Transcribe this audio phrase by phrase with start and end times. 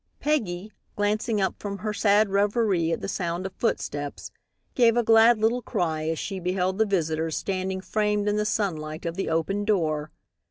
[0.19, 4.31] Peggy, glancing up from her sad reverie at the sound of footsteps,
[4.73, 9.05] gave a glad little cry as she beheld the visitors standing framed in the sunlight
[9.05, 10.09] of the open door.